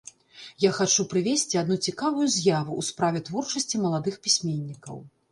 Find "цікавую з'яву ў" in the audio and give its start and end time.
1.91-2.81